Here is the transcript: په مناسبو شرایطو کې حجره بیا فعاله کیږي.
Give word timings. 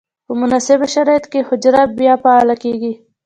په 0.25 0.33
مناسبو 0.41 0.85
شرایطو 0.93 1.29
کې 1.31 1.47
حجره 1.47 1.81
بیا 1.99 2.13
فعاله 2.21 2.55
کیږي. 2.63 2.93